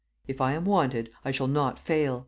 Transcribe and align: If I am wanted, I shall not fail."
If 0.27 0.41
I 0.41 0.53
am 0.53 0.65
wanted, 0.65 1.11
I 1.23 1.29
shall 1.29 1.45
not 1.45 1.77
fail." 1.77 2.19